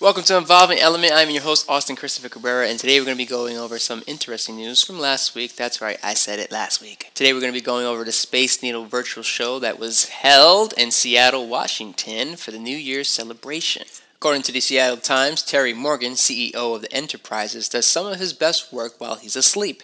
[0.00, 1.12] Welcome to Evolving Element.
[1.12, 4.02] I'm your host, Austin Christopher Cabrera, and today we're going to be going over some
[4.06, 5.56] interesting news from last week.
[5.56, 7.10] That's right, I said it last week.
[7.12, 10.72] Today we're going to be going over the Space Needle virtual show that was held
[10.78, 13.82] in Seattle, Washington for the New Year's celebration.
[14.14, 18.32] According to the Seattle Times, Terry Morgan, CEO of the Enterprises, does some of his
[18.32, 19.82] best work while he's asleep.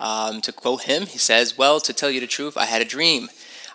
[0.00, 2.86] Um, to quote him, he says, Well, to tell you the truth, I had a
[2.86, 3.28] dream.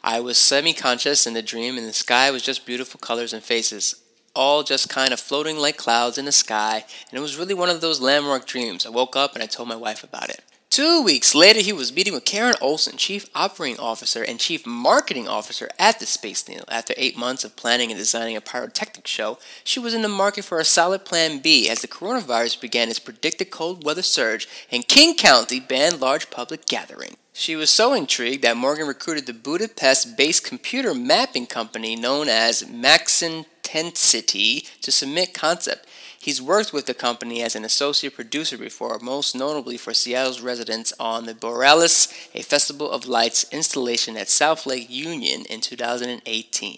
[0.04, 3.44] I was semi conscious in the dream, and the sky was just beautiful colors and
[3.44, 4.03] faces
[4.36, 7.70] all just kind of floating like clouds in the sky, and it was really one
[7.70, 8.86] of those landmark dreams.
[8.86, 10.42] I woke up and I told my wife about it.
[10.74, 15.28] Two weeks later, he was meeting with Karen Olson, Chief Operating Officer and Chief Marketing
[15.28, 16.66] Officer at the Space Needle.
[16.68, 20.46] After eight months of planning and designing a pyrotechnic show, she was in the market
[20.46, 24.88] for a solid plan B as the coronavirus began its predicted cold weather surge and
[24.88, 27.18] King County banned large public gatherings.
[27.34, 32.64] She was so intrigued that Morgan recruited the Budapest based computer mapping company known as
[32.64, 35.88] Maxent Intensity to submit concept.
[36.20, 40.94] He's worked with the company as an associate producer before, most notably for Seattle's residents
[41.00, 46.78] on the Borealis, a Festival of Lights installation at South Lake Union in 2018.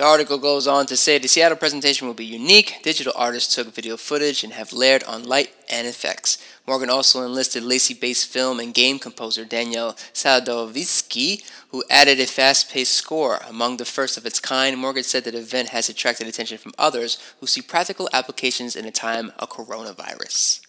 [0.00, 2.80] The article goes on to say the Seattle presentation will be unique.
[2.82, 6.38] Digital artists took video footage and have layered on light and effects.
[6.66, 12.70] Morgan also enlisted Lacey based film and game composer Daniel Sadowski, who added a fast
[12.70, 13.40] paced score.
[13.46, 16.72] Among the first of its kind, Morgan said that the event has attracted attention from
[16.78, 20.62] others who see practical applications in a time of coronavirus.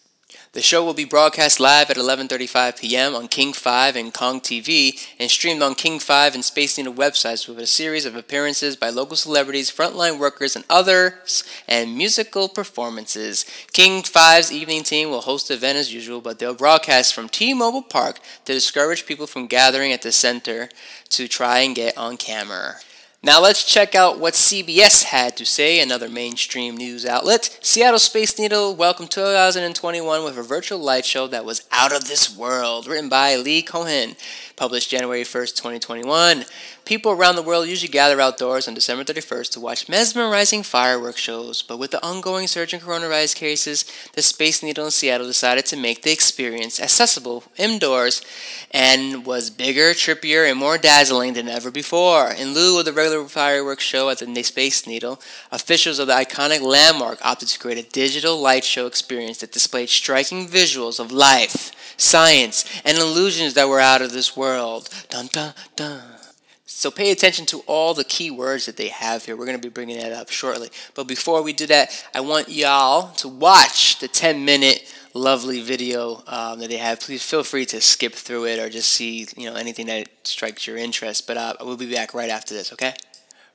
[0.52, 3.14] The show will be broadcast live at 11:35 p.m.
[3.14, 7.48] on King 5 and Kong TV and streamed on King 5 and Space Needle websites
[7.48, 13.46] with a series of appearances by local celebrities, frontline workers, and others, and musical performances.
[13.72, 17.84] King 5's evening team will host the event as usual, but they'll broadcast from T-Mobile
[17.84, 20.68] Park to discourage people from gathering at the center
[21.08, 22.74] to try and get on camera.
[23.24, 27.56] Now let's check out what CBS had to say, another mainstream news outlet.
[27.62, 32.36] Seattle Space Needle welcomed 2021 with a virtual light show that was out of this
[32.36, 34.16] world, written by Li Cohen
[34.62, 36.44] published January 1st, 2021.
[36.84, 41.62] People around the world usually gather outdoors on December 31st to watch mesmerizing fireworks shows,
[41.62, 45.76] but with the ongoing surge in coronavirus cases, the Space Needle in Seattle decided to
[45.76, 48.22] make the experience accessible indoors
[48.70, 52.30] and was bigger, trippier, and more dazzling than ever before.
[52.30, 56.60] In lieu of the regular fireworks show at the Space Needle, officials of the iconic
[56.60, 61.72] landmark opted to create a digital light show experience that displayed striking visuals of life
[62.02, 64.51] science, and illusions that were out of this world.
[65.08, 66.02] Dun dun dun.
[66.64, 69.36] So pay attention to all the key words that they have here.
[69.36, 70.70] We're going to be bringing that up shortly.
[70.94, 76.22] But before we do that, I want y'all to watch the 10 minute lovely video
[76.26, 77.00] um, that they have.
[77.00, 80.66] Please feel free to skip through it or just see you know anything that strikes
[80.66, 81.26] your interest.
[81.26, 82.72] But uh, we'll be back right after this.
[82.72, 82.94] Okay?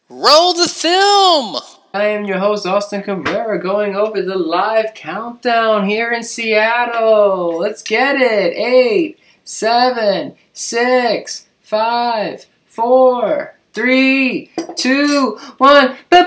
[0.09, 1.57] Roll the film.
[1.93, 7.57] I am your host, Austin Cabrera, going over the live countdown here in Seattle.
[7.57, 8.53] Let's get it.
[8.55, 15.95] Eight, seven, six, five, four, three, two, one.
[16.09, 16.25] Boo!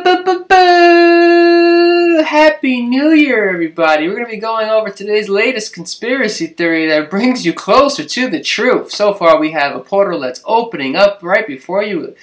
[2.25, 4.09] Happy New Year, everybody.
[4.09, 8.30] We're going to be going over today's latest conspiracy theory that brings you closer to
[8.30, 8.91] the truth.
[8.91, 12.16] So far, we have a portal that's opening up right before you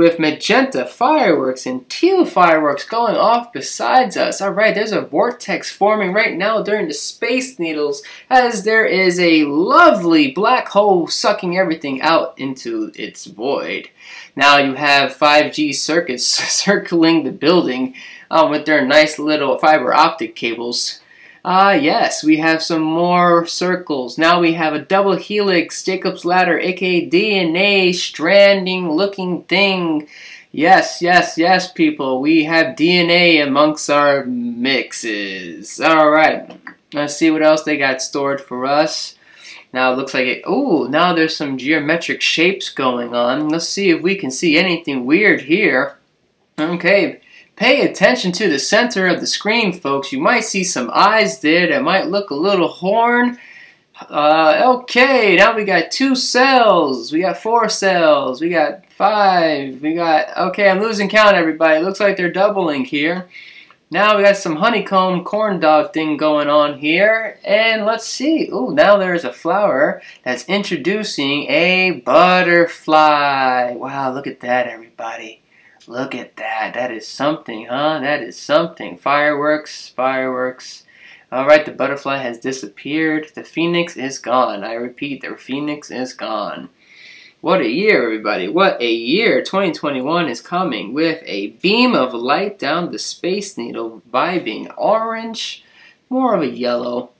[0.00, 4.40] with magenta fireworks and teal fireworks going off besides us.
[4.40, 9.44] Alright, there's a vortex forming right now during the Space Needles as there is a
[9.44, 13.90] lovely black hole sucking everything out into its void.
[14.34, 17.94] Now you have 5G circuits circling the building
[18.30, 20.99] uh, with their nice little fiber optic cables
[21.42, 24.18] Ah, uh, yes, we have some more circles.
[24.18, 30.06] Now we have a double helix, Jacob's ladder, aka DNA stranding looking thing.
[30.52, 32.20] Yes, yes, yes, people.
[32.20, 35.80] We have DNA amongst our mixes.
[35.80, 36.60] Alright,
[36.92, 39.14] let's see what else they got stored for us.
[39.72, 40.42] Now it looks like it.
[40.44, 43.48] Oh, now there's some geometric shapes going on.
[43.48, 45.96] Let's see if we can see anything weird here.
[46.58, 47.19] Okay,
[47.60, 50.12] Pay attention to the center of the screen, folks.
[50.12, 53.38] You might see some eyes there that might look a little horn.
[54.08, 57.12] Uh, okay, now we got two cells.
[57.12, 58.40] We got four cells.
[58.40, 59.82] We got five.
[59.82, 61.80] We got, okay, I'm losing count, everybody.
[61.80, 63.28] It looks like they're doubling here.
[63.90, 67.38] Now we got some honeycomb corn dog thing going on here.
[67.44, 68.48] And let's see.
[68.50, 73.74] Oh, now there's a flower that's introducing a butterfly.
[73.74, 75.39] Wow, look at that, everybody.
[75.90, 76.74] Look at that.
[76.74, 77.98] That is something, huh?
[77.98, 78.96] That is something.
[78.96, 80.84] Fireworks, fireworks.
[81.32, 83.32] Alright, the butterfly has disappeared.
[83.34, 84.62] The phoenix is gone.
[84.62, 86.68] I repeat, the phoenix is gone.
[87.40, 88.46] What a year, everybody.
[88.46, 89.42] What a year.
[89.42, 95.64] 2021 is coming with a beam of light down the Space Needle, vibing orange,
[96.08, 97.10] more of a yellow.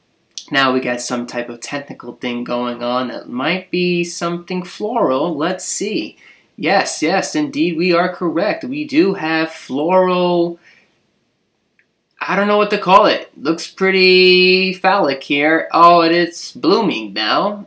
[0.53, 5.37] Now we got some type of technical thing going on that might be something floral.
[5.37, 6.19] Let's see.
[6.61, 8.65] Yes, yes, indeed, we are correct.
[8.65, 10.61] We do have floral.
[12.21, 13.33] I don't know what to call it.
[13.35, 15.71] Looks pretty phallic here.
[15.73, 17.67] Oh, it is blooming now.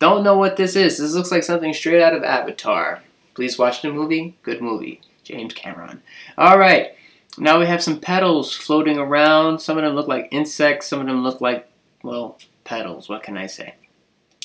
[0.00, 0.98] Don't know what this is.
[0.98, 3.02] This looks like something straight out of Avatar.
[3.34, 4.36] Please watch the movie.
[4.42, 5.00] Good movie.
[5.22, 6.02] James Cameron.
[6.36, 6.96] All right.
[7.38, 9.60] Now we have some petals floating around.
[9.60, 10.88] Some of them look like insects.
[10.88, 11.70] Some of them look like,
[12.02, 13.08] well, petals.
[13.08, 13.76] What can I say?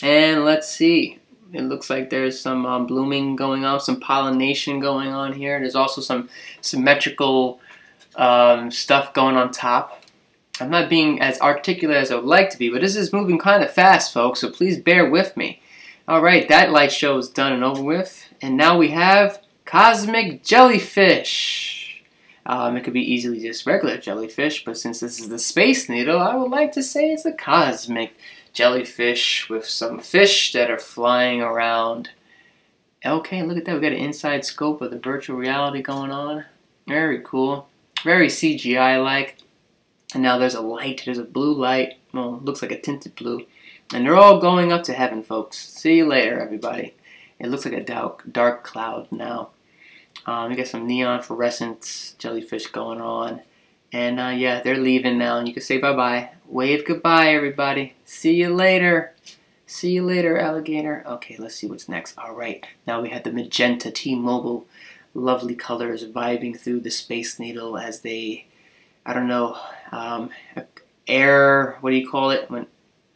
[0.04, 1.18] And let's see.
[1.52, 5.60] It looks like there's some um, blooming going on, some pollination going on here.
[5.60, 6.30] There's also some
[6.62, 7.60] symmetrical
[8.16, 10.04] um, stuff going on top.
[10.62, 13.40] I'm not being as articulate as I would like to be, but this is moving
[13.40, 15.62] kind of fast, folks, so please bear with me.
[16.08, 18.28] Alright, that light show is done and over with.
[18.42, 22.04] And now we have Cosmic Jellyfish.
[22.46, 26.20] Um, it could be easily just regular jellyfish, but since this is the Space Needle,
[26.20, 28.39] I would like to say it's a Cosmic jellyfish
[29.50, 32.10] with some fish that are flying around.
[33.06, 33.76] Okay, look at that.
[33.76, 36.46] We got an inside scope of the virtual reality going on.
[36.88, 37.68] Very cool.
[38.04, 39.38] Very CGI-like.
[40.14, 41.04] And now there's a light.
[41.06, 41.98] There's a blue light.
[42.14, 43.46] Well, looks like a tinted blue.
[43.94, 45.58] And they're all going up to heaven, folks.
[45.58, 46.94] See you later, everybody.
[47.40, 49.50] It looks like a dark, dark cloud now.
[50.26, 53.42] Um, got some neon fluorescent jellyfish going on.
[53.92, 55.38] And uh, yeah, they're leaving now.
[55.38, 56.32] And you can say bye-bye.
[56.48, 57.94] Wave goodbye, everybody.
[58.06, 59.14] See you later.
[59.66, 61.04] See you later, alligator.
[61.06, 62.18] Okay, let's see what's next.
[62.18, 64.66] All right, now we have the magenta T-Mobile.
[65.14, 68.48] Lovely colors vibing through the Space Needle as they,
[69.06, 69.58] I don't know,
[69.92, 70.32] um,
[71.08, 72.50] air, what do you call it?
[72.50, 72.66] When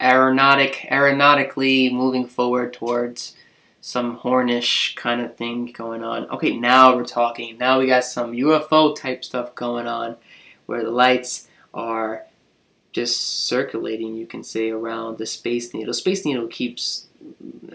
[0.00, 3.34] aeronautic, aeronautically moving forward towards
[3.80, 6.28] some hornish kind of thing going on.
[6.30, 7.58] Okay, now we're talking.
[7.58, 10.16] Now we got some UFO type stuff going on
[10.66, 12.24] where the lights are
[12.92, 15.92] just circulating, you can say, around the Space Needle.
[15.92, 17.08] Space Needle keeps,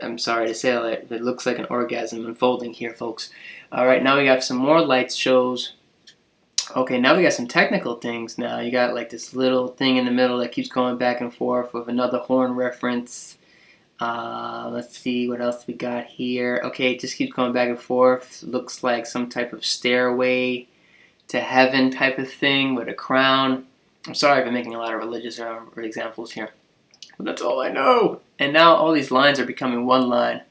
[0.02, 3.30] I'm sorry to say it, it looks like an orgasm unfolding here, folks.
[3.72, 5.74] Alright, now we got some more lights shows.
[6.76, 8.60] Okay, now we got some technical things now.
[8.60, 11.74] You got like this little thing in the middle that keeps going back and forth
[11.74, 13.38] with another horn reference.
[14.00, 16.62] Uh, let's see what else we got here.
[16.64, 18.42] Okay, it just keeps going back and forth.
[18.44, 20.69] Looks like some type of stairway
[21.30, 23.66] to heaven type of thing with a crown.
[24.08, 26.50] I'm sorry if I'm making a lot of religious uh, examples here,
[27.18, 28.22] but that's all I know.
[28.38, 30.42] And now all these lines are becoming one line.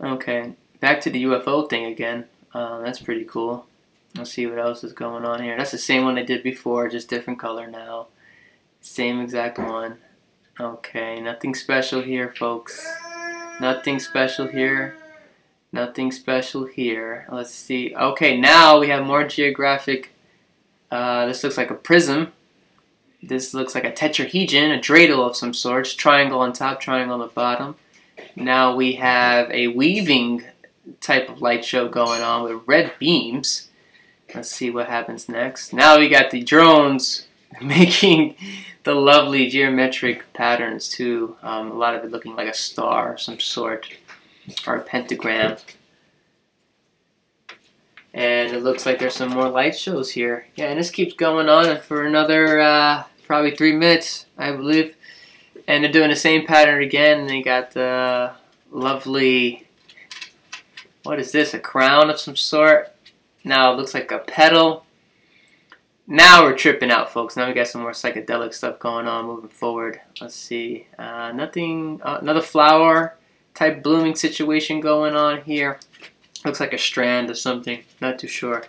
[0.00, 2.24] Okay, back to the UFO thing again.
[2.52, 3.66] Uh, that's pretty cool.
[4.16, 5.56] Let's see what else is going on here.
[5.56, 8.08] That's the same one I did before, just different color now.
[8.80, 9.98] Same exact one.
[10.58, 12.84] Okay, nothing special here, folks.
[13.60, 14.96] Nothing special here.
[15.72, 17.26] Nothing special here.
[17.30, 17.94] Let's see.
[17.94, 20.12] Okay, now we have more geographic.
[20.90, 22.32] Uh, this looks like a prism.
[23.22, 25.86] This looks like a tetrahedron, a dreidel of some sort.
[25.86, 27.76] Triangle on top, triangle on the bottom.
[28.34, 30.44] Now we have a weaving
[31.00, 33.68] type of light show going on with red beams.
[34.34, 35.72] Let's see what happens next.
[35.72, 37.26] Now we got the drones
[37.60, 38.36] making
[38.84, 41.36] the lovely geometric patterns too.
[41.42, 43.88] Um, a lot of it looking like a star of some sort
[44.66, 45.56] a pentagram.
[48.14, 50.46] And it looks like there's some more light shows here.
[50.56, 54.96] Yeah, and this keeps going on for another uh, probably three minutes, I believe.
[55.66, 57.26] And they're doing the same pattern again.
[57.26, 58.32] They got the
[58.70, 59.68] lovely,
[61.02, 62.94] what is this, a crown of some sort?
[63.44, 64.84] Now it looks like a petal.
[66.06, 67.36] Now we're tripping out, folks.
[67.36, 70.00] Now we got some more psychedelic stuff going on moving forward.
[70.22, 70.86] Let's see.
[70.98, 73.17] Uh, nothing, uh, another flower
[73.58, 75.80] type blooming situation going on here.
[76.44, 77.82] Looks like a strand or something.
[78.00, 78.64] Not too sure.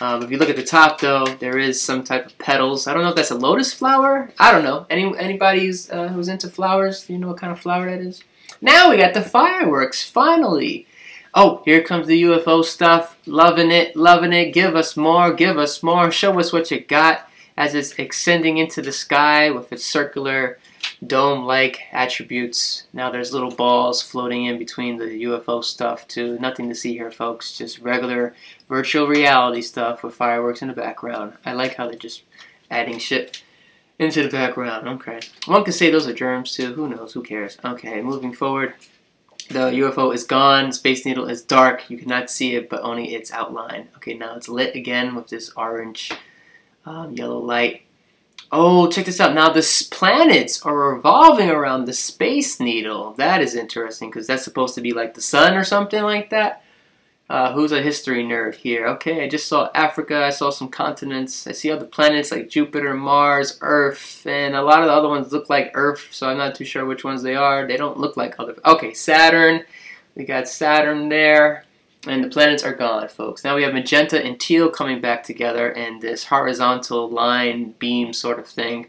[0.00, 2.86] Um, if you look at the top, though, there is some type of petals.
[2.86, 4.32] I don't know if that's a lotus flower.
[4.38, 4.86] I don't know.
[4.88, 8.22] Any anybody uh, who's into flowers, you know what kind of flower that is?
[8.60, 10.86] Now we got the fireworks, finally.
[11.34, 13.18] Oh, here comes the UFO stuff.
[13.26, 14.52] Loving it, loving it.
[14.52, 16.10] Give us more, give us more.
[16.12, 20.58] Show us what you got as it's extending into the sky with its circular
[21.06, 22.86] dome-like attributes.
[22.92, 26.38] Now there's little balls floating in between the UFO stuff too.
[26.38, 27.56] Nothing to see here, folks.
[27.56, 28.34] Just regular
[28.68, 31.34] virtual reality stuff with fireworks in the background.
[31.44, 32.22] I like how they're just
[32.70, 33.42] adding shit
[33.98, 34.88] into the background.
[34.88, 35.20] Okay.
[35.46, 36.74] One could say those are germs too.
[36.74, 37.12] Who knows?
[37.12, 37.58] Who cares?
[37.64, 38.74] Okay, moving forward.
[39.48, 40.72] The UFO is gone.
[40.72, 41.90] Space Needle is dark.
[41.90, 43.88] You cannot see it, but only its outline.
[43.96, 46.10] Okay, now it's lit again with this orange,
[46.86, 47.82] um, yellow light.
[48.56, 49.34] Oh, check this out.
[49.34, 53.12] Now the planets are revolving around the Space Needle.
[53.14, 56.62] That is interesting because that's supposed to be like the sun or something like that.
[57.28, 58.86] Uh, who's a history nerd here?
[58.86, 60.24] Okay, I just saw Africa.
[60.24, 61.48] I saw some continents.
[61.48, 65.32] I see other planets like Jupiter, Mars, Earth, and a lot of the other ones
[65.32, 67.66] look like Earth, so I'm not too sure which ones they are.
[67.66, 68.54] They don't look like other.
[68.64, 69.64] Okay, Saturn.
[70.14, 71.63] We got Saturn there.
[72.06, 73.44] And the planets are gone, folks.
[73.44, 78.38] Now we have magenta and teal coming back together in this horizontal line beam sort
[78.38, 78.88] of thing.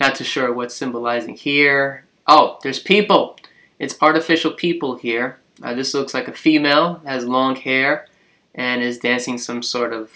[0.00, 2.04] Not too sure what's symbolizing here.
[2.26, 3.36] Oh, there's people.
[3.78, 5.38] It's artificial people here.
[5.62, 8.06] Uh, this looks like a female, has long hair,
[8.54, 10.12] and is dancing some sort of,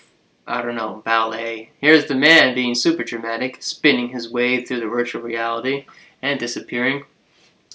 [0.47, 1.71] I don't know, ballet.
[1.81, 5.85] Here's the man being super dramatic, spinning his way through the virtual reality
[6.23, 7.05] and disappearing.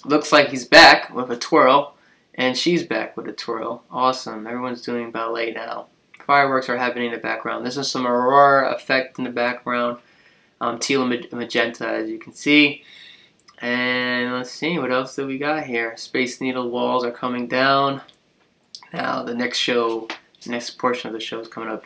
[0.04, 1.93] Looks like he's back with a twirl
[2.34, 3.84] and she's back with a twirl.
[3.90, 4.46] Awesome.
[4.46, 5.86] Everyone's doing ballet now.
[6.26, 7.66] Fireworks are happening in the background.
[7.66, 9.98] This is some aurora effect in the background.
[10.60, 12.82] Um, teal and magenta, as you can see.
[13.58, 15.96] And let's see, what else do we got here?
[15.96, 18.00] Space Needle walls are coming down.
[18.92, 20.08] Now, the next show,
[20.46, 21.84] next portion of the show is coming up.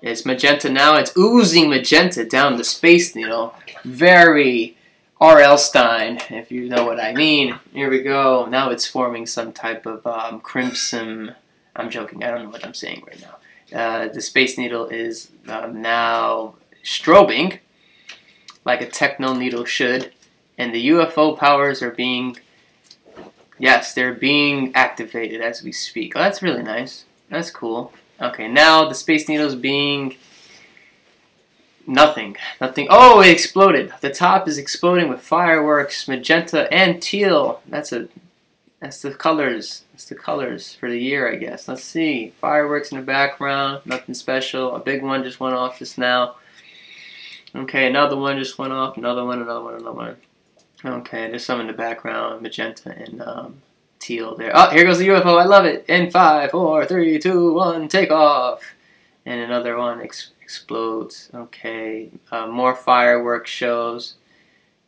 [0.00, 0.96] It's magenta now.
[0.96, 3.54] It's oozing magenta down the Space Needle.
[3.84, 4.75] Very
[5.20, 5.56] R.L.
[5.56, 7.58] Stine, if you know what I mean.
[7.72, 8.44] Here we go.
[8.46, 11.34] Now it's forming some type of um, crimson.
[11.74, 12.22] I'm joking.
[12.22, 13.36] I don't know what I'm saying right now.
[13.78, 16.54] Uh, the Space Needle is um, now
[16.84, 17.60] strobing
[18.66, 20.12] like a techno needle should,
[20.58, 22.36] and the UFO powers are being,
[23.58, 26.14] yes, they're being activated as we speak.
[26.14, 27.04] Oh, that's really nice.
[27.30, 27.92] That's cool.
[28.20, 30.16] Okay, now the Space Needle is being
[31.86, 32.36] Nothing.
[32.60, 32.88] Nothing.
[32.90, 33.92] Oh, it exploded.
[34.00, 37.62] The top is exploding with fireworks, magenta and teal.
[37.68, 38.08] That's a
[38.80, 39.84] that's the colors.
[39.92, 41.68] That's the colors for the year, I guess.
[41.68, 42.34] Let's see.
[42.40, 43.82] Fireworks in the background.
[43.84, 44.74] Nothing special.
[44.74, 46.36] A big one just went off just now.
[47.54, 48.96] Okay, another one just went off.
[48.98, 50.16] Another one, another one, another one.
[50.84, 52.42] Okay, there's some in the background.
[52.42, 53.62] Magenta and um,
[53.98, 54.52] teal there.
[54.54, 55.40] Oh, here goes the UFO.
[55.40, 55.86] I love it.
[55.88, 58.60] In five, four, three, two, one, take off.
[59.24, 60.00] And another one
[60.46, 61.28] explodes.
[61.34, 64.14] Okay, uh, more fireworks shows,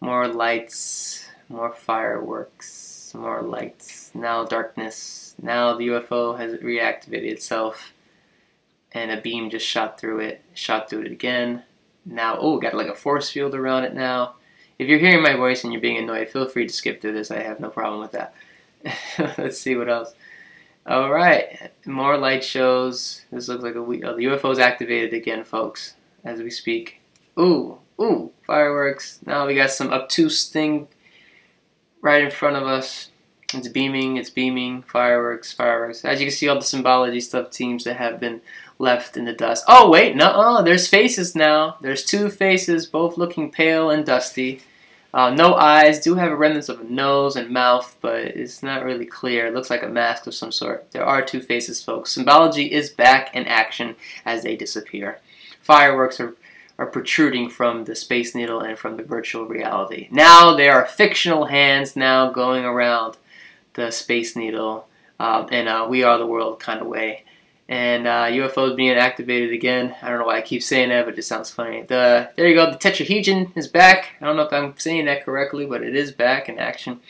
[0.01, 4.13] more lights, more fireworks, more lights.
[4.15, 5.35] Now darkness.
[5.43, 7.93] Now the UFO has reactivated itself,
[8.93, 10.43] and a beam just shot through it.
[10.55, 11.65] Shot through it again.
[12.07, 14.35] Now, oh, got like a force field around it now.
[14.79, 17.33] If you're hearing my voice and you're being annoyed, feel free to skip through this.
[17.33, 18.33] I have no problem with that.
[19.37, 20.15] Let's see what else.
[20.89, 23.21] All right, more light shows.
[23.31, 25.93] This looks like a uh, the UFO is activated again, folks,
[26.25, 27.03] as we speak.
[27.39, 29.19] Ooh, ooh, fireworks.
[29.27, 30.89] Now we got some obtuse thing
[32.01, 33.11] right in front of us.
[33.53, 36.07] It's beaming, it's beaming, fireworks, fireworks.
[36.07, 38.41] As you can see, all the symbology stuff teams that have been
[38.79, 39.65] left in the dust.
[39.69, 41.77] Oh, wait, no, -uh, there's faces now.
[41.83, 44.63] There's two faces, both looking pale and dusty.
[45.13, 49.07] Uh, no eyes, do have remnants of a nose and mouth, but it's not really
[49.07, 49.47] clear.
[49.47, 50.91] It looks like a mask of some sort.
[50.91, 52.13] There are two faces, folks.
[52.13, 53.97] Symbology is back in action
[54.27, 55.19] as they disappear.
[55.63, 56.35] Fireworks are,
[56.79, 60.09] are protruding from the Space Needle and from the virtual reality.
[60.11, 63.17] Now there are fictional hands now going around
[63.75, 64.89] the Space Needle
[65.19, 67.25] um, in a We Are the World kind of way
[67.69, 69.95] and uh, UFOs being activated again.
[70.01, 71.83] I don't know why I keep saying that, but it sounds funny.
[71.83, 72.71] The there you go.
[72.71, 74.17] The tetrahedron is back.
[74.21, 77.01] I don't know if I'm saying that correctly, but it is back in action.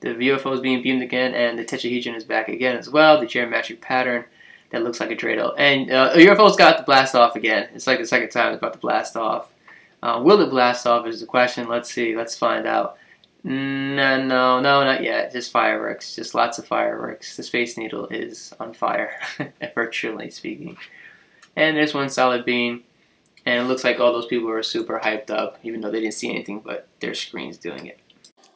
[0.00, 3.20] The UFO is being beamed again, and the tetrahedron is back again as well.
[3.20, 4.24] The geometric pattern
[4.70, 7.68] that looks like a dreidel, and uh, UFO's got to blast off again.
[7.74, 9.52] It's like the second time it's about to blast off.
[10.02, 11.68] Uh, will it blast off is the question.
[11.68, 12.16] Let's see.
[12.16, 12.98] Let's find out.
[13.44, 15.32] No, no, no, not yet.
[15.32, 16.14] Just fireworks.
[16.14, 17.36] Just lots of fireworks.
[17.36, 19.18] The Space Needle is on fire,
[19.74, 20.76] virtually speaking.
[21.56, 22.84] And there's one solid beam.
[23.44, 26.14] And it looks like all those people are super hyped up, even though they didn't
[26.14, 27.98] see anything but their screens doing it.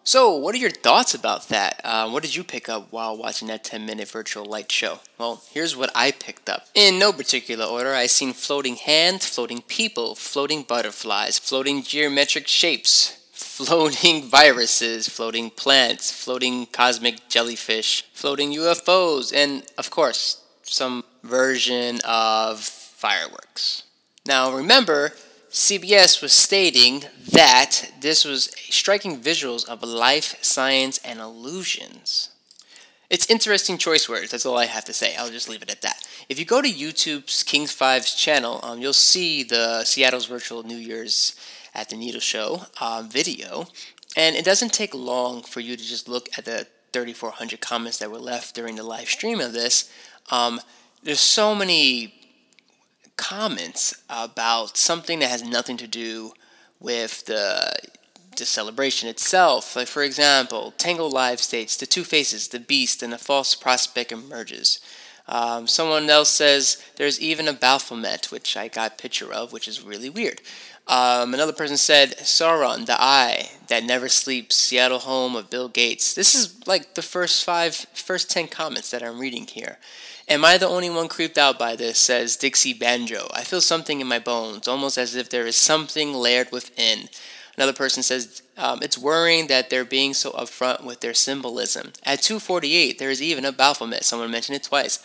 [0.05, 1.81] So, what are your thoughts about that?
[1.83, 5.01] Uh, what did you pick up while watching that 10 minute virtual light show?
[5.19, 6.67] Well, here's what I picked up.
[6.77, 13.19] In no particular order, I seen floating hands, floating people, floating butterflies, floating geometric shapes,
[13.37, 22.61] floating viruses, floating plants, floating cosmic jellyfish, floating UFOs, and of course, some version of
[22.61, 23.83] fireworks.
[24.25, 25.13] Now remember,
[25.51, 32.31] CBS was stating that this was striking visuals of life, science, and illusions.
[33.11, 34.31] It's interesting choice words.
[34.31, 35.15] That's all I have to say.
[35.15, 36.09] I'll just leave it at that.
[36.29, 40.77] If you go to YouTube's Kings Five's channel, um, you'll see the Seattle's virtual New
[40.77, 41.37] Year's
[41.77, 43.69] at the Needle Show uh, video.
[44.17, 48.11] And it doesn't take long for you to just look at the 3,400 comments that
[48.11, 49.93] were left during the live stream of this.
[50.31, 50.61] Um,
[51.03, 52.15] there's so many
[53.17, 56.33] comments about something that has nothing to do
[56.81, 57.73] with the
[58.37, 59.75] the celebration itself.
[59.75, 64.13] Like for example, Tango Live states the two faces, the beast, and the false prospect
[64.13, 64.79] emerges.
[65.29, 69.67] Um, someone else says there's even a Baphomet, which I got a picture of, which
[69.67, 70.41] is really weird.
[70.89, 76.15] Um, another person said Sauron, the Eye that never sleeps, Seattle home of Bill Gates.
[76.15, 79.79] This is like the first five, first ten comments that I'm reading here.
[80.29, 81.99] Am I the only one creeped out by this?
[81.99, 83.29] Says Dixie Banjo.
[83.33, 87.09] I feel something in my bones, almost as if there is something layered within.
[87.57, 91.93] Another person says um, it's worrying that they're being so upfront with their symbolism.
[92.05, 94.05] At 248, there is even a Baphomet.
[94.05, 94.99] Someone mentioned it twice.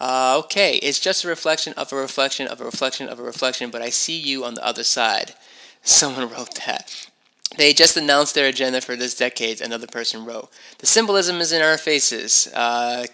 [0.00, 3.70] Uh, okay, it's just a reflection of a reflection of a reflection of a reflection,
[3.70, 5.34] but I see you on the other side.
[5.82, 7.10] Someone wrote that.
[7.56, 10.50] They just announced their agenda for this decade, another person wrote.
[10.78, 12.46] The symbolism is in our faces.
[12.54, 13.06] Uh,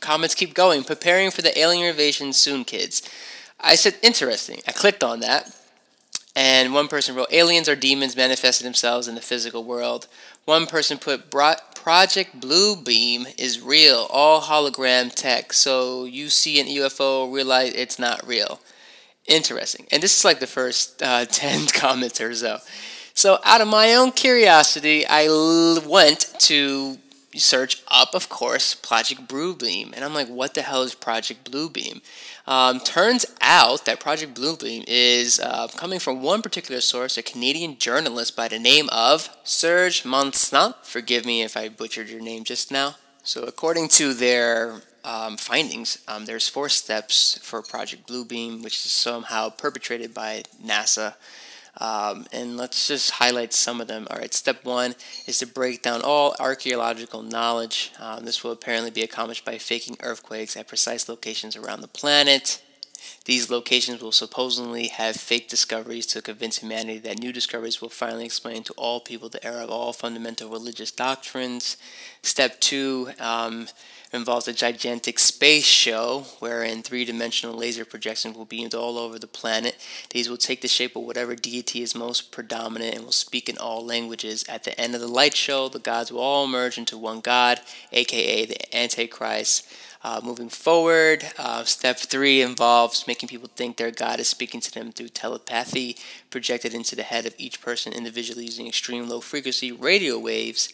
[0.00, 0.84] comments keep going.
[0.84, 3.02] Preparing for the alien invasion soon, kids.
[3.60, 4.60] I said, interesting.
[4.66, 5.54] I clicked on that.
[6.34, 10.06] And one person wrote, aliens are demons manifesting themselves in the physical world.
[10.46, 11.30] One person put,
[11.82, 15.52] Project Bluebeam is real, all hologram tech.
[15.52, 18.60] So you see an UFO, realize it's not real.
[19.26, 19.88] Interesting.
[19.90, 22.58] And this is like the first uh, 10 comments or so.
[23.14, 25.26] So out of my own curiosity, I
[25.84, 26.98] went to
[27.34, 29.92] search up, of course, Project Bluebeam.
[29.92, 32.00] And I'm like, what the hell is Project Bluebeam?
[32.46, 37.78] Um, turns out that Project Bluebeam is uh, coming from one particular source, a Canadian
[37.78, 40.74] journalist by the name of Serge Monsant.
[40.82, 42.96] Forgive me if I butchered your name just now.
[43.22, 48.90] So, according to their um, findings, um, there's four steps for Project Bluebeam, which is
[48.90, 51.14] somehow perpetrated by NASA.
[51.80, 54.06] Um, and let's just highlight some of them.
[54.10, 54.94] All right, step one
[55.26, 57.92] is to break down all archaeological knowledge.
[57.98, 62.62] Um, this will apparently be accomplished by faking earthquakes at precise locations around the planet.
[63.24, 68.24] These locations will supposedly have fake discoveries to convince humanity that new discoveries will finally
[68.24, 71.76] explain to all people the error of all fundamental religious doctrines.
[72.22, 73.68] Step two, um,
[74.12, 79.26] involves a gigantic space show wherein three dimensional laser projections will be all over the
[79.26, 79.76] planet.
[80.10, 83.58] These will take the shape of whatever deity is most predominant and will speak in
[83.58, 84.44] all languages.
[84.48, 87.60] At the end of the light show, the gods will all merge into one god,
[87.92, 89.66] aka the Antichrist.
[90.04, 94.72] Uh, moving forward, uh, step three involves making people think their God is speaking to
[94.72, 95.96] them through telepathy
[96.28, 100.72] projected into the head of each person individually using extreme low frequency radio waves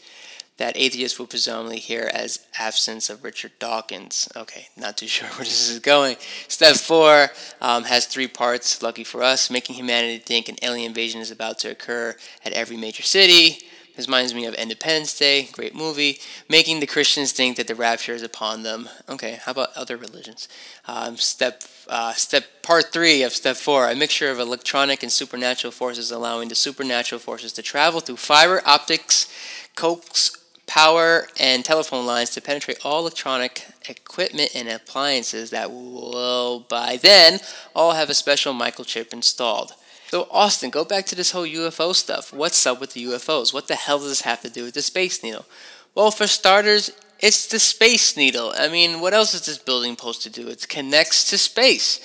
[0.58, 4.28] that atheists will presumably hear as absence of Richard Dawkins.
[4.36, 6.16] Okay, not too sure where this is going.
[6.48, 7.28] Step four
[7.60, 8.82] um, has three parts.
[8.82, 12.76] Lucky for us, making humanity think an alien invasion is about to occur at every
[12.76, 13.58] major city.
[13.96, 16.20] This reminds me of Independence Day, great movie.
[16.48, 18.88] Making the Christians think that the rapture is upon them.
[19.08, 20.48] Okay, how about other religions?
[20.86, 25.72] Um, step uh, step part three of step four: a mixture of electronic and supernatural
[25.72, 29.26] forces, allowing the supernatural forces to travel through fiber optics,
[29.74, 30.36] coax
[30.68, 37.40] power, and telephone lines to penetrate all electronic equipment and appliances that will, by then,
[37.74, 39.72] all have a special microchip installed.
[40.08, 42.32] So, Austin, go back to this whole UFO stuff.
[42.32, 43.52] What's up with the UFOs?
[43.52, 45.46] What the hell does this have to do with the Space Needle?
[45.94, 48.52] Well, for starters, it's the Space Needle.
[48.56, 50.48] I mean, what else is this building supposed to do?
[50.48, 52.00] It connects to space.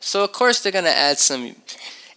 [0.00, 1.54] So, of course, they're going to add some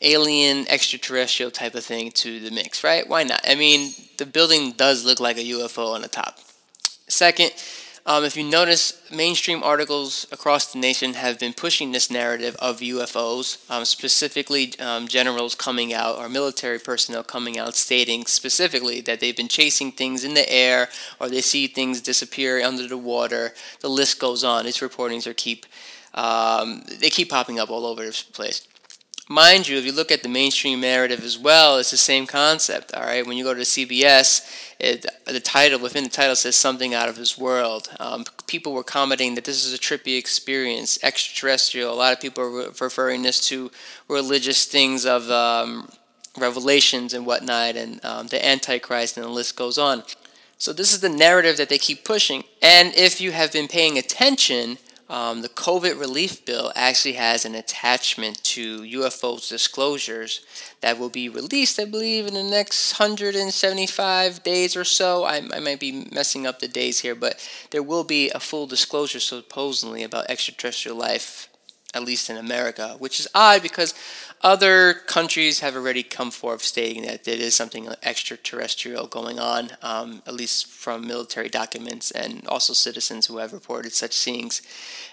[0.02, 3.08] alien extraterrestrial type of thing to the mix, right?
[3.08, 3.42] Why not?
[3.48, 6.40] I mean, the building does look like a UFO on the top.
[7.08, 7.52] Second,
[8.06, 12.80] um, if you notice, mainstream articles across the nation have been pushing this narrative of
[12.80, 19.20] UFOs, um, specifically um, generals coming out or military personnel coming out stating specifically that
[19.20, 23.54] they've been chasing things in the air or they see things disappear under the water.
[23.82, 24.66] The list goes on.
[24.66, 25.66] These reportings are keep
[26.16, 28.68] um, they keep popping up all over the place.
[29.32, 32.96] Mind you, if you look at the mainstream narrative as well, it's the same concept.
[32.96, 36.96] All right, when you go to CBS, it, the title within the title says something
[36.96, 37.89] out of this world.
[38.00, 41.94] Um, people were commenting that this is a trippy experience, extraterrestrial.
[41.94, 43.70] A lot of people are referring this to
[44.08, 45.89] religious things of um,
[46.36, 50.02] revelations and whatnot, and um, the Antichrist, and the list goes on.
[50.58, 52.46] So this is the narrative that they keep pushing.
[52.63, 57.56] And if you have been paying attention, um, the COVID relief bill actually has an
[57.56, 60.41] attachment to UFO's disclosures
[60.82, 65.24] that will be released, I believe, in the next 175 days or so.
[65.24, 68.67] I, I might be messing up the days here, but there will be a full
[68.67, 71.50] disclosure supposedly about extraterrestrial life,
[71.95, 73.95] at least in America, which is odd because
[74.41, 80.21] other countries have already come forth stating that there is something extraterrestrial going on, um,
[80.25, 84.62] at least from military documents and also citizens who have reported such seeings.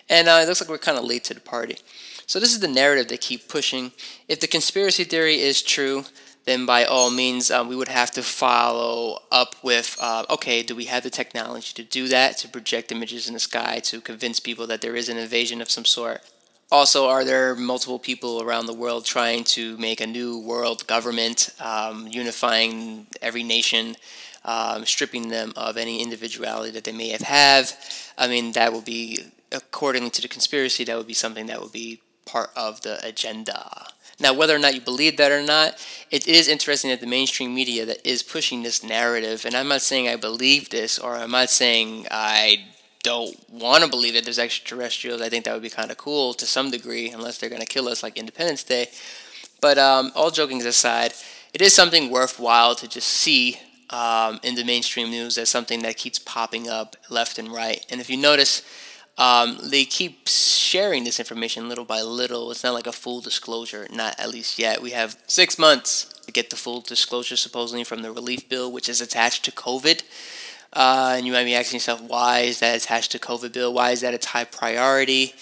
[0.08, 1.78] And uh, it looks like we're kind of late to the party.
[2.26, 3.92] So this is the narrative they keep pushing.
[4.28, 6.04] If the conspiracy theory is true,
[6.44, 10.76] then by all means, um, we would have to follow up with uh, okay, do
[10.76, 14.38] we have the technology to do that, to project images in the sky, to convince
[14.38, 16.22] people that there is an invasion of some sort?
[16.70, 21.50] Also, are there multiple people around the world trying to make a new world government,
[21.60, 23.96] um, unifying every nation,
[24.44, 27.20] um, stripping them of any individuality that they may have?
[27.20, 28.12] have?
[28.18, 29.20] I mean, that would be,
[29.52, 33.86] according to the conspiracy, that would be something that would be part of the agenda.
[34.18, 35.74] Now, whether or not you believe that or not,
[36.10, 39.82] it is interesting that the mainstream media that is pushing this narrative, and I'm not
[39.82, 42.64] saying I believe this, or I'm not saying I
[43.06, 45.22] don't want to believe that there's extraterrestrials.
[45.22, 47.66] I think that would be kind of cool to some degree, unless they're going to
[47.66, 48.88] kill us like Independence Day.
[49.60, 51.12] But um, all joking aside,
[51.54, 55.96] it is something worthwhile to just see um, in the mainstream news as something that
[55.96, 57.86] keeps popping up left and right.
[57.88, 58.62] And if you notice,
[59.18, 62.50] um, they keep sharing this information little by little.
[62.50, 64.82] It's not like a full disclosure, not at least yet.
[64.82, 68.88] We have six months to get the full disclosure, supposedly from the relief bill, which
[68.88, 70.02] is attached to COVID.
[70.76, 73.72] Uh, and you might be asking yourself, why is that attached to COVID bill?
[73.72, 75.32] Why is that its high priority?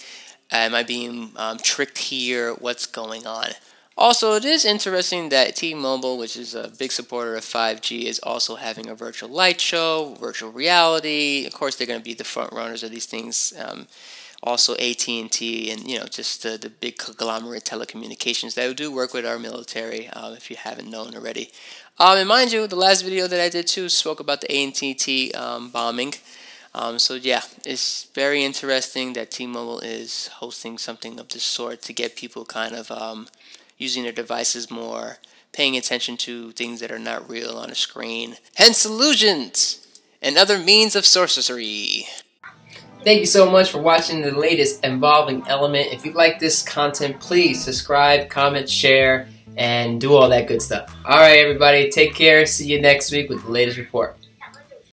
[0.52, 2.54] Am I being um, tricked here?
[2.54, 3.48] What's going on?
[3.96, 8.56] Also, it is interesting that T-Mobile, which is a big supporter of 5G, is also
[8.56, 11.46] having a virtual light show, virtual reality.
[11.46, 13.52] Of course, they're going to be the front runners of these things.
[13.56, 13.86] Um,
[14.42, 19.24] also, AT&T and you know just the, the big conglomerate telecommunications that do work with
[19.24, 20.08] our military.
[20.08, 21.50] Uh, if you haven't known already,
[21.98, 25.32] um, and mind you, the last video that I did too spoke about the AT&T
[25.32, 26.14] um, bombing.
[26.74, 31.92] Um, so yeah, it's very interesting that T-Mobile is hosting something of this sort to
[31.92, 33.28] get people kind of um,
[33.76, 35.18] using their devices more,
[35.52, 38.36] paying attention to things that are not real on a screen.
[38.56, 39.86] Hence illusions
[40.20, 42.06] and other means of sorcery.
[43.04, 45.92] Thank you so much for watching the latest Evolving Element.
[45.92, 50.94] If you like this content, please subscribe, comment, share, and do all that good stuff.
[51.04, 52.46] Alright everybody, take care.
[52.46, 54.16] See you next week with the latest report.